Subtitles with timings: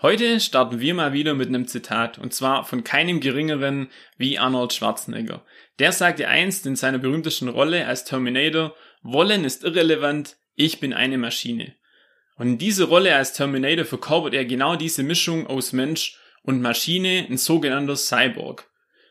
[0.00, 4.72] Heute starten wir mal wieder mit einem Zitat, und zwar von keinem geringeren wie Arnold
[4.72, 5.44] Schwarzenegger.
[5.80, 11.18] Der sagte einst in seiner berühmtesten Rolle als Terminator, Wollen ist irrelevant, ich bin eine
[11.18, 11.74] Maschine.
[12.36, 17.26] Und in diese Rolle als Terminator verkörpert er genau diese Mischung aus Mensch und Maschine,
[17.28, 18.70] ein sogenannter Cyborg.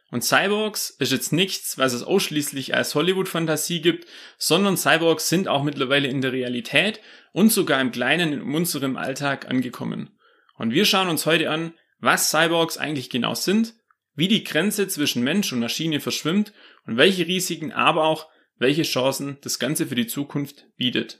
[0.10, 4.08] Und Cyborgs ist jetzt nichts, was es ausschließlich als Hollywood-Fantasie gibt,
[4.38, 7.02] sondern Cyborgs sind auch mittlerweile in der Realität
[7.34, 10.17] und sogar im Kleinen in unserem Alltag angekommen.
[10.58, 13.76] Und wir schauen uns heute an, was Cyborgs eigentlich genau sind,
[14.16, 16.52] wie die Grenze zwischen Mensch und Maschine verschwimmt
[16.86, 18.28] und welche Risiken, aber auch
[18.58, 21.20] welche Chancen das Ganze für die Zukunft bietet.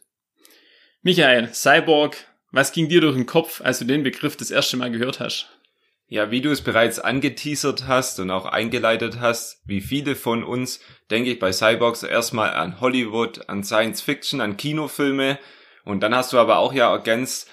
[1.04, 2.18] Michael, Cyborg,
[2.52, 5.48] was ging dir durch den Kopf, als du den Begriff das erste Mal gehört hast?
[6.10, 10.80] Ja, wie du es bereits angeteasert hast und auch eingeleitet hast, wie viele von uns,
[11.12, 15.38] denke ich bei Cyborgs erstmal an Hollywood, an Science Fiction, an Kinofilme
[15.84, 17.50] und dann hast du aber auch ja ergänzt,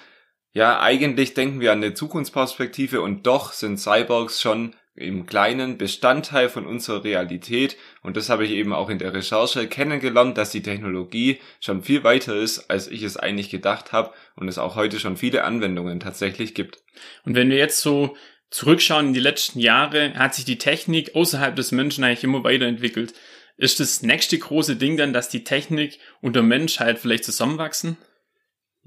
[0.55, 6.47] ja, eigentlich denken wir an eine Zukunftsperspektive und doch sind Cyborgs schon im kleinen Bestandteil
[6.47, 10.63] von unserer Realität und das habe ich eben auch in der Recherche kennengelernt, dass die
[10.63, 14.97] Technologie schon viel weiter ist, als ich es eigentlich gedacht habe und es auch heute
[14.97, 16.79] schon viele Anwendungen tatsächlich gibt.
[17.25, 18.15] Und wenn wir jetzt so
[18.49, 23.13] zurückschauen in die letzten Jahre, hat sich die Technik außerhalb des Menschen eigentlich immer weiterentwickelt.
[23.57, 27.97] Ist das nächste große Ding dann, dass die Technik und der Mensch halt vielleicht zusammenwachsen?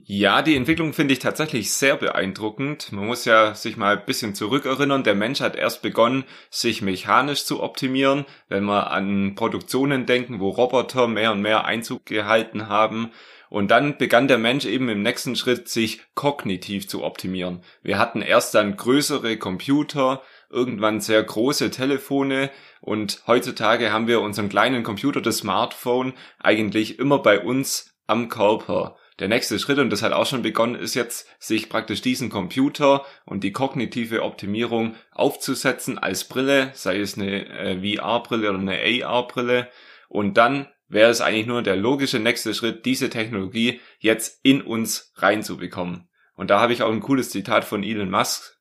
[0.05, 2.93] Ja, die Entwicklung finde ich tatsächlich sehr beeindruckend.
[2.93, 5.03] Man muss ja sich mal ein bisschen zurückerinnern.
[5.03, 8.25] Der Mensch hat erst begonnen, sich mechanisch zu optimieren.
[8.49, 13.11] Wenn wir an Produktionen denken, wo Roboter mehr und mehr Einzug gehalten haben.
[13.50, 17.62] Und dann begann der Mensch eben im nächsten Schritt, sich kognitiv zu optimieren.
[17.83, 24.51] Wir hatten erst dann größere Computer, irgendwann sehr große Telefone und heutzutage haben wir unseren
[24.51, 30.03] kleinen Computer, das Smartphone, eigentlich immer bei uns am Körper der nächste Schritt, und das
[30.03, 35.99] hat auch schon begonnen, ist jetzt, sich praktisch diesen Computer und die kognitive Optimierung aufzusetzen
[35.99, 39.69] als Brille, sei es eine äh, VR-Brille oder eine AR-Brille.
[40.09, 45.12] Und dann wäre es eigentlich nur der logische nächste Schritt, diese Technologie jetzt in uns
[45.17, 46.09] reinzubekommen.
[46.34, 48.58] Und da habe ich auch ein cooles Zitat von Elon Musk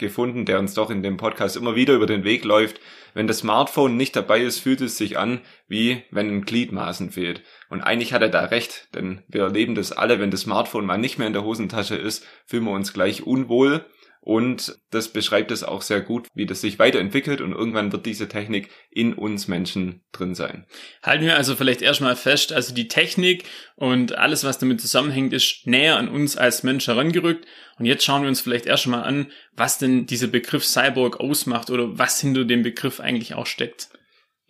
[0.00, 2.80] gefunden, der uns doch in dem Podcast immer wieder über den Weg läuft.
[3.14, 7.42] Wenn das Smartphone nicht dabei ist, fühlt es sich an, wie wenn ein Gliedmaßen fehlt.
[7.68, 10.98] Und eigentlich hat er da recht, denn wir erleben das alle, wenn das Smartphone mal
[10.98, 13.84] nicht mehr in der Hosentasche ist, fühlen wir uns gleich unwohl.
[14.22, 18.28] Und das beschreibt es auch sehr gut, wie das sich weiterentwickelt und irgendwann wird diese
[18.28, 20.66] Technik in uns Menschen drin sein.
[21.02, 23.44] Halten wir also vielleicht erstmal fest, also die Technik
[23.76, 27.46] und alles, was damit zusammenhängt, ist näher an uns als Mensch herangerückt.
[27.78, 31.98] Und jetzt schauen wir uns vielleicht erstmal an, was denn dieser Begriff Cyborg ausmacht oder
[31.98, 33.88] was hinter dem Begriff eigentlich auch steckt.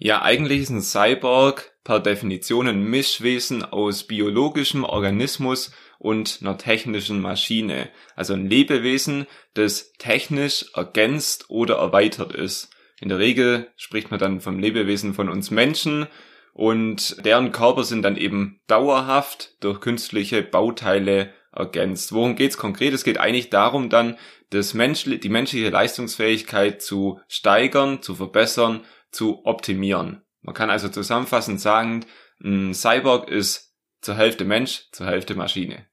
[0.03, 7.21] Ja, eigentlich ist ein Cyborg per Definition ein Mischwesen aus biologischem Organismus und einer technischen
[7.21, 7.91] Maschine.
[8.17, 12.71] Also ein Lebewesen, das technisch ergänzt oder erweitert ist.
[12.99, 16.07] In der Regel spricht man dann vom Lebewesen von uns Menschen
[16.55, 22.15] und deren Körper sind dann eben dauerhaft durch künstliche Bauteile ergänzt.
[22.15, 22.95] Worum geht's konkret?
[22.95, 24.17] Es geht eigentlich darum dann,
[24.49, 30.23] das Mensch, die menschliche Leistungsfähigkeit zu steigern, zu verbessern zu optimieren.
[30.43, 32.07] Man kann also zusammenfassend sagen,
[32.43, 35.87] ein Cyborg ist zur Hälfte Mensch, zur Hälfte Maschine.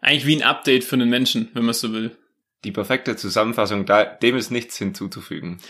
[0.00, 2.16] Eigentlich wie ein Update für einen Menschen, wenn man so will.
[2.64, 5.60] Die perfekte Zusammenfassung, da, dem ist nichts hinzuzufügen.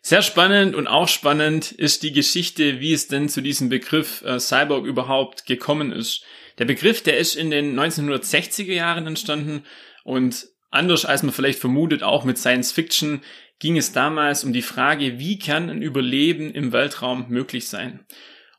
[0.00, 4.38] Sehr spannend und auch spannend ist die Geschichte, wie es denn zu diesem Begriff äh,
[4.38, 6.22] Cyborg überhaupt gekommen ist.
[6.58, 9.64] Der Begriff, der ist in den 1960er Jahren entstanden
[10.04, 13.22] und anders als man vielleicht vermutet, auch mit Science Fiction
[13.58, 18.04] ging es damals um die Frage, wie kann ein Überleben im Weltraum möglich sein?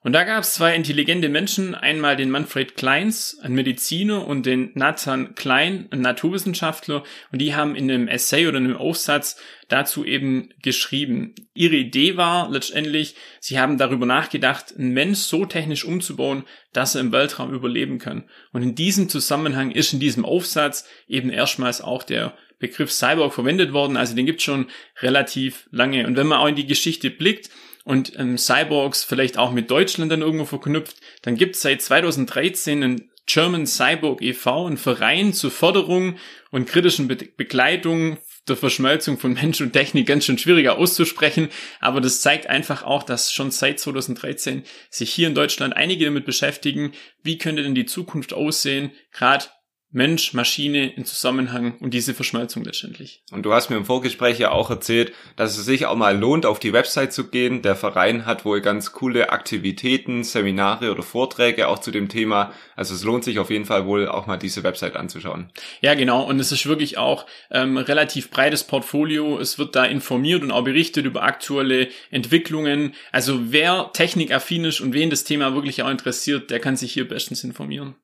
[0.07, 4.71] Und da gab es zwei intelligente Menschen, einmal den Manfred Kleins, ein Mediziner, und den
[4.73, 9.35] Nathan Klein, ein Naturwissenschaftler, und die haben in einem Essay oder einem Aufsatz
[9.67, 11.35] dazu eben geschrieben.
[11.53, 17.01] Ihre Idee war letztendlich, sie haben darüber nachgedacht, einen Mensch so technisch umzubauen, dass er
[17.01, 18.29] im Weltraum überleben kann.
[18.53, 23.73] Und in diesem Zusammenhang ist in diesem Aufsatz eben erstmals auch der Begriff Cyborg verwendet
[23.73, 23.97] worden.
[23.97, 24.67] Also den gibt schon
[25.01, 26.07] relativ lange.
[26.07, 27.49] Und wenn man auch in die Geschichte blickt
[27.87, 32.83] und ähm, Cyborgs vielleicht auch mit Deutschland dann irgendwo verknüpft, dann gibt es seit 2013
[32.83, 36.17] einen German Cyborg e.V., einen Verein zur Förderung
[36.51, 41.47] und kritischen Be Begleitung der Verschmelzung von Mensch und Technik ganz schön schwieriger auszusprechen,
[41.79, 46.25] aber das zeigt einfach auch, dass schon seit 2013 sich hier in Deutschland einige damit
[46.25, 46.91] beschäftigen,
[47.23, 49.45] wie könnte denn die Zukunft aussehen, gerade
[49.91, 53.21] Mensch, Maschine in Zusammenhang und diese Verschmelzung letztendlich.
[53.31, 56.45] Und du hast mir im Vorgespräch ja auch erzählt, dass es sich auch mal lohnt,
[56.45, 57.61] auf die Website zu gehen.
[57.61, 62.51] Der Verein hat wohl ganz coole Aktivitäten, Seminare oder Vorträge auch zu dem Thema.
[62.75, 65.51] Also es lohnt sich auf jeden Fall wohl auch mal diese Website anzuschauen.
[65.79, 66.23] Ja, genau.
[66.23, 69.39] Und es ist wirklich auch ähm, relativ breites Portfolio.
[69.39, 72.93] Es wird da informiert und auch berichtet über aktuelle Entwicklungen.
[73.13, 77.07] Also wer technikaffin ist und wen das Thema wirklich auch interessiert, der kann sich hier
[77.07, 77.95] bestens informieren.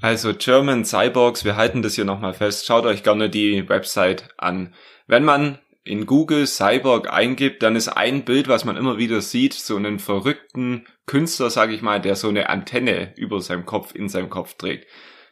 [0.00, 2.66] Also German Cyborgs, wir halten das hier nochmal fest.
[2.66, 4.72] Schaut euch gerne die Website an.
[5.08, 9.54] Wenn man in Google Cyborg eingibt, dann ist ein Bild, was man immer wieder sieht,
[9.54, 14.08] so einen verrückten Künstler, sage ich mal, der so eine Antenne über seinem Kopf, in
[14.08, 14.86] seinem Kopf trägt.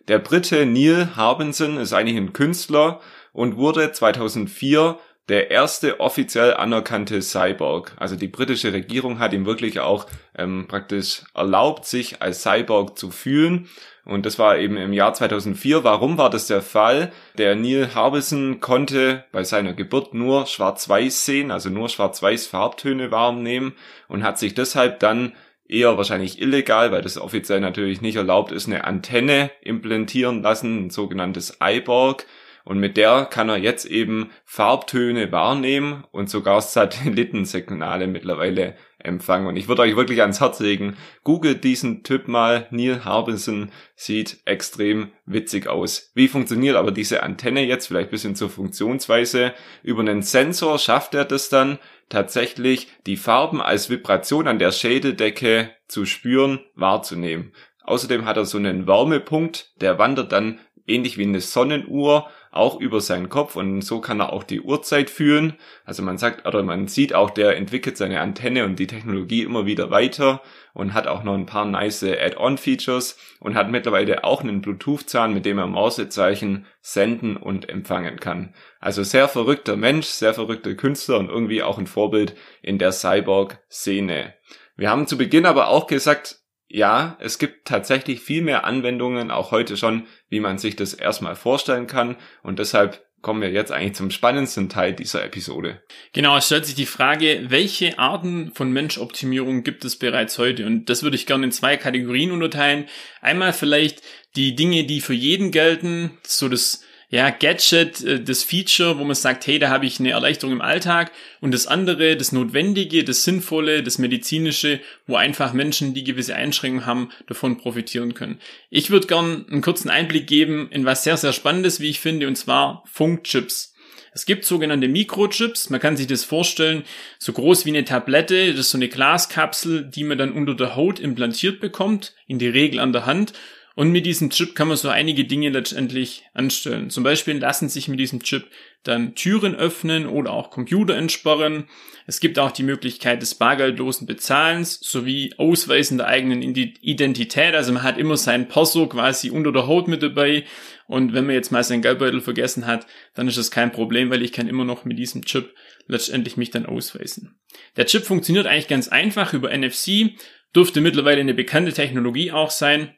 [0.08, 3.00] Der Brite Neil Harbinson ist eigentlich ein Künstler
[3.32, 4.98] und wurde 2004
[5.28, 7.92] der erste offiziell anerkannte Cyborg.
[7.98, 13.10] Also die britische Regierung hat ihm wirklich auch ähm, praktisch erlaubt, sich als Cyborg zu
[13.10, 13.68] fühlen.
[14.06, 15.82] Und das war eben im Jahr 2004.
[15.82, 17.10] Warum war das der Fall?
[17.38, 23.74] Der Neil Harbison konnte bei seiner Geburt nur schwarz-weiß sehen, also nur schwarz-weiß Farbtöne wahrnehmen
[24.06, 25.32] und hat sich deshalb dann
[25.68, 30.90] eher wahrscheinlich illegal, weil das offiziell natürlich nicht erlaubt ist, eine Antenne implantieren lassen, ein
[30.90, 32.26] sogenanntes Eyeborg.
[32.64, 38.76] Und mit der kann er jetzt eben Farbtöne wahrnehmen und sogar Satellitensignale mittlerweile
[39.06, 39.46] empfangen.
[39.46, 42.66] Und ich würde euch wirklich ans Herz legen, googelt diesen Typ mal.
[42.70, 46.10] Neil Harbison sieht extrem witzig aus.
[46.14, 47.86] Wie funktioniert aber diese Antenne jetzt?
[47.86, 49.54] Vielleicht bisschen zur Funktionsweise.
[49.82, 55.70] Über einen Sensor schafft er das dann tatsächlich, die Farben als Vibration an der Schädeldecke
[55.88, 57.52] zu spüren, wahrzunehmen.
[57.84, 63.00] Außerdem hat er so einen Wärmepunkt, der wandert dann ähnlich wie eine Sonnenuhr auch über
[63.00, 65.54] seinen Kopf und so kann er auch die Uhrzeit fühlen.
[65.84, 69.66] Also man sagt oder man sieht auch, der entwickelt seine Antenne und die Technologie immer
[69.66, 70.42] wieder weiter
[70.74, 75.46] und hat auch noch ein paar nice Add-on-Features und hat mittlerweile auch einen Bluetooth-Zahn, mit
[75.46, 78.54] dem er Mausezeichen senden und empfangen kann.
[78.80, 84.34] Also sehr verrückter Mensch, sehr verrückter Künstler und irgendwie auch ein Vorbild in der Cyborg-Szene.
[84.76, 89.50] Wir haben zu Beginn aber auch gesagt, ja, es gibt tatsächlich viel mehr Anwendungen, auch
[89.50, 92.16] heute schon, wie man sich das erstmal vorstellen kann.
[92.42, 95.82] Und deshalb kommen wir jetzt eigentlich zum spannendsten Teil dieser Episode.
[96.12, 100.66] Genau, es stellt sich die Frage, welche Arten von Menschoptimierung gibt es bereits heute?
[100.66, 102.86] Und das würde ich gerne in zwei Kategorien unterteilen.
[103.20, 104.02] Einmal vielleicht
[104.36, 106.84] die Dinge, die für jeden gelten, so das
[107.16, 110.60] ja, Gadget, äh, das Feature, wo man sagt, hey, da habe ich eine Erleichterung im
[110.60, 116.34] Alltag und das andere, das Notwendige, das Sinnvolle, das Medizinische, wo einfach Menschen, die gewisse
[116.34, 118.38] Einschränkungen haben, davon profitieren können.
[118.68, 122.28] Ich würde gern einen kurzen Einblick geben in was sehr, sehr Spannendes, wie ich finde,
[122.28, 123.72] und zwar Funkchips.
[124.12, 125.70] Es gibt sogenannte Mikrochips.
[125.70, 126.84] Man kann sich das vorstellen,
[127.18, 128.50] so groß wie eine Tablette.
[128.50, 132.48] Das ist so eine Glaskapsel, die man dann unter der Haut implantiert bekommt, in die
[132.48, 133.32] Regel an der Hand.
[133.76, 136.88] Und mit diesem Chip kann man so einige Dinge letztendlich anstellen.
[136.88, 138.46] Zum Beispiel lassen sich mit diesem Chip
[138.84, 141.68] dann Türen öffnen oder auch Computer entsperren.
[142.06, 147.54] Es gibt auch die Möglichkeit des bargeldlosen Bezahlens sowie Ausweisen der eigenen Identität.
[147.54, 150.44] Also man hat immer sein Perso quasi unter der Haut mit dabei.
[150.86, 154.22] Und wenn man jetzt mal seinen Geldbeutel vergessen hat, dann ist das kein Problem, weil
[154.22, 155.54] ich kann immer noch mit diesem Chip
[155.86, 157.38] letztendlich mich dann ausweisen.
[157.76, 160.16] Der Chip funktioniert eigentlich ganz einfach über NFC,
[160.54, 162.94] dürfte mittlerweile eine bekannte Technologie auch sein.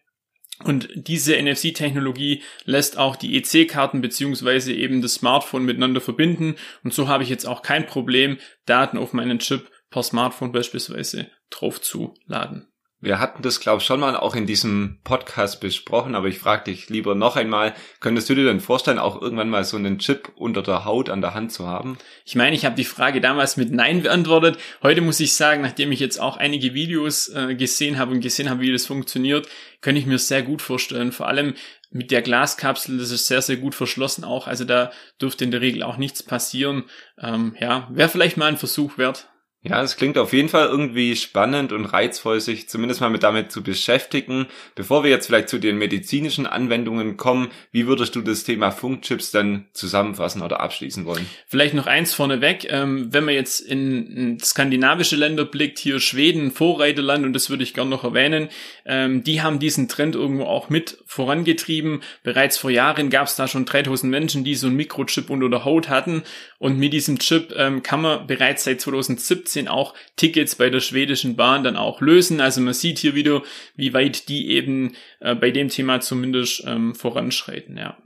[0.65, 6.57] Und diese NFC-Technologie lässt auch die EC-Karten beziehungsweise eben das Smartphone miteinander verbinden.
[6.83, 11.31] Und so habe ich jetzt auch kein Problem, Daten auf meinen Chip per Smartphone beispielsweise
[11.51, 12.67] draufzuladen.
[13.01, 16.65] Wir hatten das, glaube ich, schon mal auch in diesem Podcast besprochen, aber ich frage
[16.65, 20.33] dich lieber noch einmal, könntest du dir denn vorstellen, auch irgendwann mal so einen Chip
[20.35, 21.97] unter der Haut an der Hand zu haben?
[22.25, 24.59] Ich meine, ich habe die Frage damals mit Nein beantwortet.
[24.83, 28.51] Heute muss ich sagen, nachdem ich jetzt auch einige Videos äh, gesehen habe und gesehen
[28.51, 29.47] habe, wie das funktioniert,
[29.81, 31.13] könnte ich mir sehr gut vorstellen.
[31.13, 31.55] Vor allem
[31.91, 34.49] mit der Glaskapsel, das ist sehr, sehr gut verschlossen auch.
[34.49, 34.91] Also da
[35.23, 36.85] dürfte in der Regel auch nichts passieren.
[37.17, 39.28] Ähm, ja, wäre vielleicht mal ein Versuch wert.
[39.63, 43.51] Ja, es klingt auf jeden Fall irgendwie spannend und reizvoll, sich zumindest mal mit damit
[43.51, 44.47] zu beschäftigen.
[44.77, 49.33] Bevor wir jetzt vielleicht zu den medizinischen Anwendungen kommen, wie würdest du das Thema Funkchips
[49.33, 51.27] dann zusammenfassen oder abschließen wollen?
[51.49, 56.53] Vielleicht noch eins vorneweg, ähm, wenn man jetzt in, in, skandinavische Länder blickt, hier Schweden,
[56.53, 58.51] Vorreiterland, und das würde ich gerne noch erwähnen,
[58.87, 62.03] ähm, die haben diesen Trend irgendwo auch mit vorangetrieben.
[62.23, 65.65] Bereits vor Jahren gab es da schon 3000 Menschen, die so ein Mikrochip unter der
[65.65, 66.23] Haut hatten
[66.59, 70.81] und mit diesem Chip ähm, kann man bereits seit 2017 2017 auch Tickets bei der
[70.81, 72.41] schwedischen Bahn dann auch lösen.
[72.41, 73.43] Also man sieht hier wieder,
[73.75, 77.97] wie weit die eben äh, bei dem Thema zumindest ähm, voranschreiten, ja.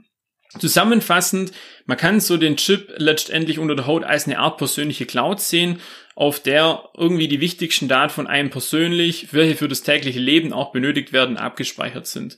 [0.59, 1.51] Zusammenfassend,
[1.87, 5.79] man kann so den Chip letztendlich unter der Haut als eine Art persönliche Cloud sehen,
[6.15, 10.71] auf der irgendwie die wichtigsten Daten von einem persönlich, welche für das tägliche Leben auch
[10.71, 12.37] benötigt werden, abgespeichert sind.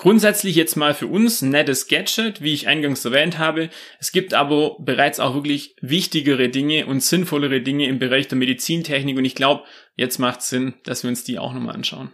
[0.00, 3.68] Grundsätzlich jetzt mal für uns ein nettes Gadget, wie ich eingangs erwähnt habe.
[3.98, 9.18] Es gibt aber bereits auch wirklich wichtigere Dinge und sinnvollere Dinge im Bereich der Medizintechnik
[9.18, 9.64] und ich glaube,
[9.96, 12.12] jetzt macht Sinn, dass wir uns die auch nochmal anschauen.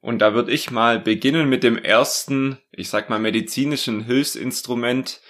[0.00, 5.20] Und da würde ich mal beginnen mit dem ersten, ich sag mal, medizinischen Hilfsinstrument,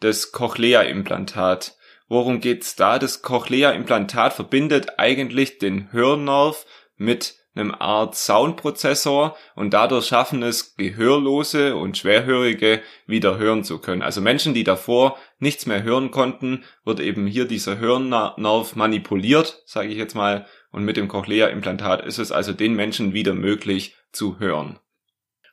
[0.00, 1.76] das Cochlea-Implantat.
[2.08, 2.98] Worum geht's da?
[2.98, 6.66] Das Cochlea-Implantat verbindet eigentlich den Hörnerv
[6.96, 14.02] mit einem Art Soundprozessor und dadurch schaffen es Gehörlose und Schwerhörige wieder hören zu können.
[14.02, 19.88] Also Menschen, die davor nichts mehr hören konnten, wird eben hier dieser Hörnerv manipuliert, sage
[19.88, 24.38] ich jetzt mal, und mit dem Cochlea-Implantat ist es also den Menschen wieder möglich zu
[24.38, 24.78] hören.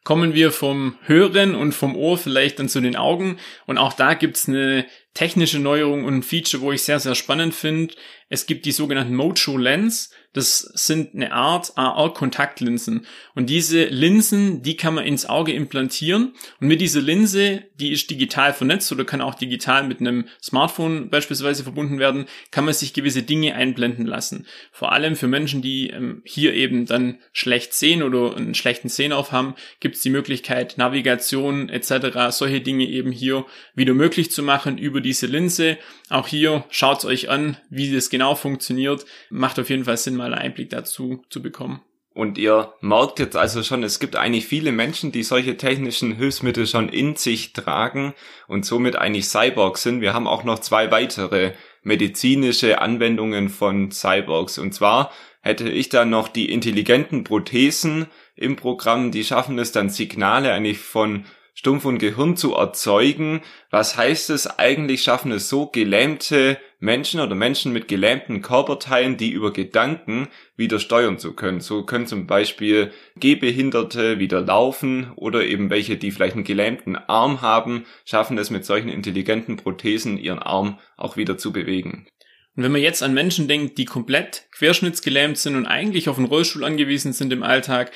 [0.06, 3.40] Kommen wir vom Hören und vom Ohr vielleicht dann zu den Augen.
[3.66, 4.86] Und auch da gibt's eine
[5.16, 7.96] technische Neuerung und ein Feature, wo ich sehr, sehr spannend finde.
[8.28, 10.10] Es gibt die sogenannten Mojo Lens.
[10.34, 13.06] Das sind eine Art AR-Kontaktlinsen.
[13.36, 16.34] Und diese Linsen, die kann man ins Auge implantieren.
[16.60, 21.10] Und mit dieser Linse, die ist digital vernetzt oder kann auch digital mit einem Smartphone
[21.10, 24.46] beispielsweise verbunden werden, kann man sich gewisse Dinge einblenden lassen.
[24.74, 29.32] Vor allem für Menschen, die ähm, hier eben dann schlecht sehen oder einen schlechten Sehnauf
[29.32, 34.78] haben, gibt es die Möglichkeit, Navigation etc., solche Dinge eben hier wieder möglich zu machen
[34.78, 35.78] über diese Linse.
[36.10, 39.06] Auch hier schaut euch an, wie das genau funktioniert.
[39.30, 41.82] Macht auf jeden Fall Sinn, mal einen Einblick dazu zu bekommen.
[42.14, 46.66] Und ihr merkt jetzt also schon, es gibt eigentlich viele Menschen, die solche technischen Hilfsmittel
[46.66, 48.14] schon in sich tragen
[48.48, 50.00] und somit eigentlich Cyborgs sind.
[50.00, 51.52] Wir haben auch noch zwei weitere
[51.84, 54.58] medizinische Anwendungen von Cyborgs.
[54.58, 58.08] Und zwar hätte ich dann noch die intelligenten Prothesen
[58.38, 63.42] im Programm, die schaffen es dann Signale eigentlich von Stumpf und Gehirn zu erzeugen.
[63.72, 65.04] Was heißt es eigentlich?
[65.04, 71.18] Schaffen es so gelähmte Menschen oder Menschen mit gelähmten Körperteilen, die über Gedanken wieder steuern
[71.18, 71.60] zu können.
[71.60, 77.42] So können zum Beispiel Gehbehinderte wieder laufen oder eben welche, die vielleicht einen gelähmten Arm
[77.42, 82.08] haben, schaffen es mit solchen intelligenten Prothesen, ihren Arm auch wieder zu bewegen.
[82.56, 86.28] Und wenn man jetzt an Menschen denkt, die komplett querschnittsgelähmt sind und eigentlich auf einen
[86.28, 87.92] Rollstuhl angewiesen sind im Alltag,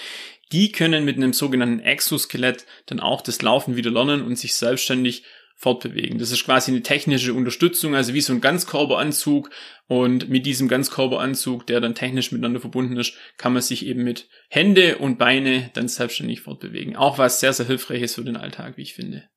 [0.52, 5.24] die können mit einem sogenannten Exoskelett dann auch das Laufen wieder lernen und sich selbstständig
[5.60, 6.20] fortbewegen.
[6.20, 9.50] Das ist quasi eine technische Unterstützung, also wie so ein Ganzkörperanzug.
[9.88, 14.30] Und mit diesem Ganzkörperanzug, der dann technisch miteinander verbunden ist, kann man sich eben mit
[14.48, 16.96] Hände und Beine dann selbstständig fortbewegen.
[16.96, 19.30] Auch was sehr, sehr hilfreich ist für den Alltag, wie ich finde.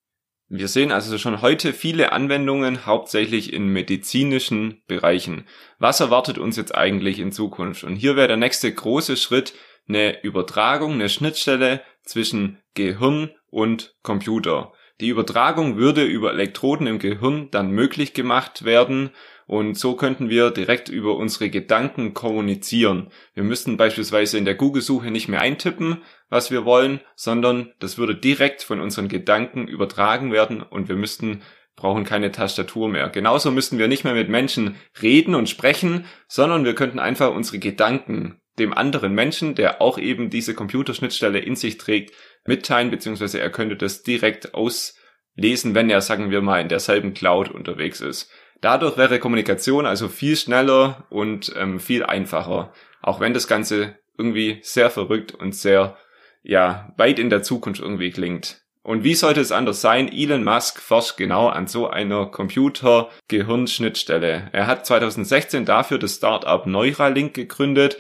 [0.49, 5.49] Wir sehen also schon heute viele Anwendungen, hauptsächlich in medizinischen Bereichen.
[5.79, 7.83] Was erwartet uns jetzt eigentlich in Zukunft?
[7.83, 9.55] Und hier wäre der nächste große Schritt,
[9.89, 14.73] eine Übertragung, eine Schnittstelle zwischen Gehirn und Computer.
[15.01, 19.11] Die Übertragung würde über Elektroden im Gehirn dann möglich gemacht werden
[19.47, 23.11] und so könnten wir direkt über unsere Gedanken kommunizieren.
[23.35, 28.15] Wir müssten beispielsweise in der Google-Suche nicht mehr eintippen, was wir wollen, sondern das würde
[28.15, 31.43] direkt von unseren Gedanken übertragen werden und wir müssten
[31.75, 33.09] brauchen keine Tastatur mehr.
[33.09, 37.59] Genauso müssten wir nicht mehr mit Menschen reden und sprechen, sondern wir könnten einfach unsere
[37.59, 43.51] Gedanken dem anderen Menschen, der auch eben diese Computerschnittstelle in sich trägt, mitteilen, beziehungsweise er
[43.51, 48.31] könnte das direkt auslesen, wenn er, sagen wir mal, in derselben Cloud unterwegs ist.
[48.61, 54.61] Dadurch wäre Kommunikation also viel schneller und ähm, viel einfacher, auch wenn das Ganze irgendwie
[54.63, 55.97] sehr verrückt und sehr,
[56.43, 58.61] ja, weit in der Zukunft irgendwie klingt.
[58.85, 60.13] Und wie sollte es anders sein?
[60.13, 64.51] Elon Musk forscht genau an so einer Computer-Gehirnschnittstelle.
[64.53, 67.97] Er hat 2016 dafür das Startup Neuralink gegründet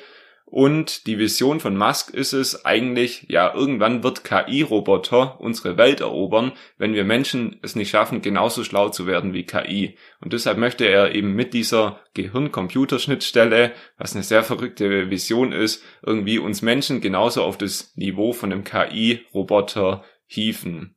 [0.52, 6.52] und die Vision von Musk ist es eigentlich, ja, irgendwann wird KI-Roboter unsere Welt erobern,
[6.76, 9.96] wenn wir Menschen es nicht schaffen, genauso schlau zu werden wie KI.
[10.20, 16.38] Und deshalb möchte er eben mit dieser Gehirn-Computer-Schnittstelle, was eine sehr verrückte Vision ist, irgendwie
[16.38, 20.96] uns Menschen genauso auf das Niveau von einem KI-Roboter hieven.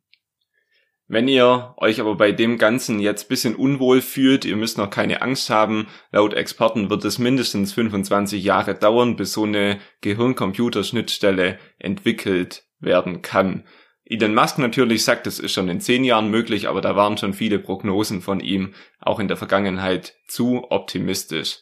[1.07, 5.21] Wenn ihr euch aber bei dem Ganzen jetzt bisschen unwohl fühlt, ihr müsst noch keine
[5.21, 5.87] Angst haben.
[6.11, 13.65] Laut Experten wird es mindestens 25 Jahre dauern, bis so eine Gehirn-Computer-Schnittstelle entwickelt werden kann.
[14.03, 17.33] Elon Musk natürlich sagt, es ist schon in zehn Jahren möglich, aber da waren schon
[17.33, 21.59] viele Prognosen von ihm auch in der Vergangenheit zu optimistisch.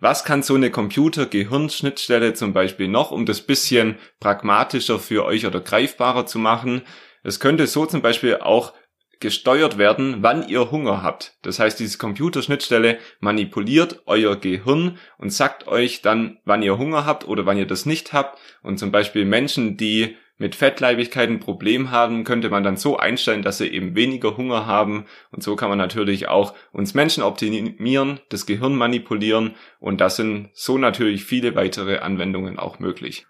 [0.00, 5.60] Was kann so eine Computer-Gehirn-Schnittstelle zum Beispiel noch, um das bisschen pragmatischer für euch oder
[5.60, 6.82] greifbarer zu machen?
[7.22, 8.74] Es könnte so zum Beispiel auch
[9.20, 11.34] gesteuert werden, wann ihr Hunger habt.
[11.42, 17.26] Das heißt, diese Computerschnittstelle manipuliert euer Gehirn und sagt euch dann, wann ihr Hunger habt
[17.26, 18.38] oder wann ihr das nicht habt.
[18.62, 23.42] Und zum Beispiel Menschen, die mit Fettleibigkeit ein Problem haben, könnte man dann so einstellen,
[23.42, 25.06] dass sie eben weniger Hunger haben.
[25.30, 29.54] Und so kann man natürlich auch uns Menschen optimieren, das Gehirn manipulieren.
[29.80, 33.26] Und da sind so natürlich viele weitere Anwendungen auch möglich.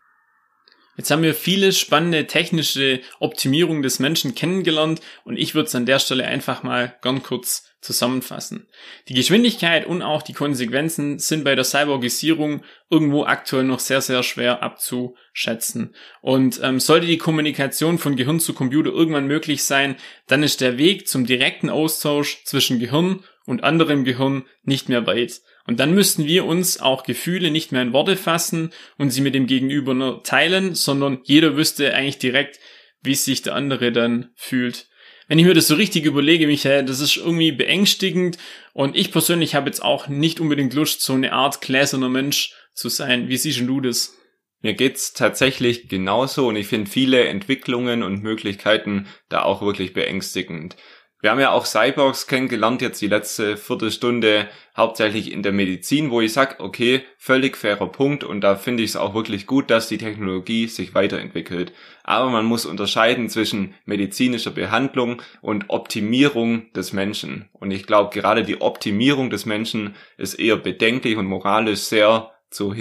[0.97, 5.87] Jetzt haben wir viele spannende technische Optimierungen des Menschen kennengelernt und ich würde es an
[5.87, 8.67] der Stelle einfach mal ganz kurz zusammenfassen.
[9.09, 14.23] Die Geschwindigkeit und auch die Konsequenzen sind bei der Cyborgisierung irgendwo aktuell noch sehr, sehr
[14.23, 15.95] schwer abzuschätzen.
[16.21, 20.79] Und ähm, sollte die Kommunikation von Gehirn zu Computer irgendwann möglich sein, dann ist der
[20.79, 25.41] Weg zum direkten Austausch zwischen Gehirn und anderem Gehirn nicht mehr weit.
[25.67, 29.35] Und dann müssten wir uns auch Gefühle nicht mehr in Worte fassen und sie mit
[29.35, 32.61] dem Gegenüber nur teilen, sondern jeder wüsste eigentlich direkt,
[33.03, 34.89] wie sich der andere dann fühlt.
[35.29, 38.39] Wenn ich mir das so richtig überlege, Michael, das ist irgendwie beängstigend
[38.73, 42.89] und ich persönlich habe jetzt auch nicht unbedingt Lust, so eine Art gläserner Mensch zu
[42.89, 43.29] sein.
[43.29, 44.15] Wie siehst du das?
[44.63, 50.77] Mir geht's tatsächlich genauso und ich finde viele Entwicklungen und Möglichkeiten da auch wirklich beängstigend.
[51.27, 56.21] Wir haben ja auch Cyborgs kennengelernt jetzt die letzte Viertelstunde, hauptsächlich in der Medizin, wo
[56.21, 59.89] ich sag, okay, völlig fairer Punkt und da finde ich es auch wirklich gut, dass
[59.89, 61.73] die Technologie sich weiterentwickelt.
[62.05, 67.49] Aber man muss unterscheiden zwischen medizinischer Behandlung und Optimierung des Menschen.
[67.51, 72.73] Und ich glaube, gerade die Optimierung des Menschen ist eher bedenklich und moralisch sehr zu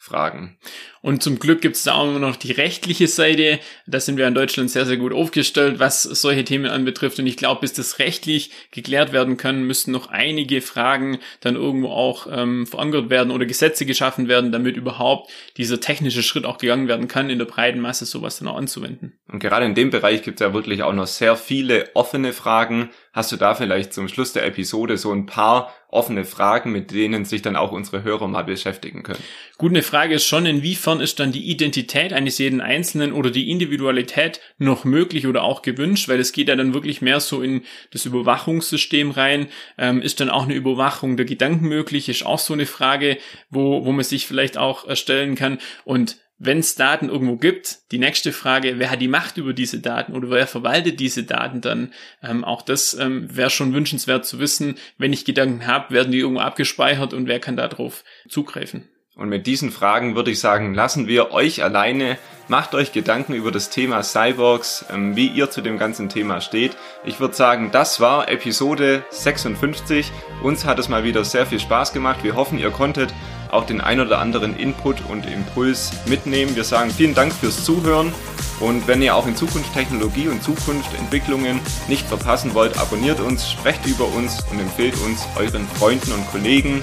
[0.00, 0.56] hinterfragen.
[1.02, 3.58] Und zum Glück gibt es da auch noch die rechtliche Seite.
[3.86, 7.18] Da sind wir in Deutschland sehr, sehr gut aufgestellt, was solche Themen anbetrifft.
[7.18, 11.88] Und ich glaube, bis das rechtlich geklärt werden kann, müssten noch einige Fragen dann irgendwo
[11.88, 16.88] auch ähm, verankert werden oder Gesetze geschaffen werden, damit überhaupt dieser technische Schritt auch gegangen
[16.88, 19.18] werden kann, in der breiten Masse sowas dann auch anzuwenden.
[19.28, 22.90] Und gerade in dem Bereich gibt es ja wirklich auch noch sehr viele offene Fragen.
[23.12, 27.24] Hast du da vielleicht zum Schluss der Episode so ein paar offene Fragen, mit denen
[27.24, 29.22] sich dann auch unsere Hörer mal beschäftigen können?
[29.58, 33.50] Gut, eine Frage ist schon, inwiefern ist dann die Identität eines jeden Einzelnen oder die
[33.50, 37.62] Individualität noch möglich oder auch gewünscht, weil es geht ja dann wirklich mehr so in
[37.90, 39.48] das Überwachungssystem rein.
[39.76, 42.08] Ähm, ist dann auch eine Überwachung der Gedanken möglich?
[42.08, 43.18] Ist auch so eine Frage,
[43.48, 45.58] wo, wo man sich vielleicht auch erstellen kann.
[45.84, 49.78] Und wenn es Daten irgendwo gibt, die nächste Frage, wer hat die Macht über diese
[49.78, 51.92] Daten oder wer verwaltet diese Daten dann?
[52.22, 54.76] Ähm, auch das ähm, wäre schon wünschenswert zu wissen.
[54.96, 58.88] Wenn ich Gedanken habe, werden die irgendwo abgespeichert und wer kann darauf zugreifen?
[59.16, 62.16] Und mit diesen Fragen würde ich sagen, lassen wir euch alleine.
[62.48, 66.74] Macht euch Gedanken über das Thema Cyborgs, ähm, wie ihr zu dem ganzen Thema steht.
[67.04, 70.10] Ich würde sagen, das war Episode 56.
[70.42, 72.24] Uns hat es mal wieder sehr viel Spaß gemacht.
[72.24, 73.12] Wir hoffen, ihr konntet
[73.52, 76.54] auch den ein oder anderen Input und Impuls mitnehmen.
[76.56, 78.12] Wir sagen vielen Dank fürs Zuhören.
[78.60, 83.50] Und wenn ihr auch in Zukunft Technologie und Zukunft Entwicklungen nicht verpassen wollt, abonniert uns,
[83.50, 86.82] sprecht über uns und empfehlt uns euren Freunden und Kollegen.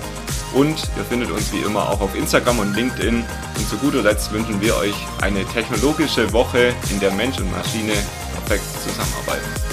[0.53, 3.23] Und ihr findet uns wie immer auch auf Instagram und LinkedIn.
[3.58, 7.93] Und zu guter Letzt wünschen wir euch eine technologische Woche, in der Mensch und Maschine
[8.34, 9.66] perfekt zusammenarbeiten.